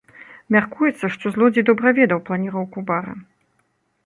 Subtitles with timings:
[0.55, 3.13] Мяркуецца, што злодзей добра ведаў планіроўку бара.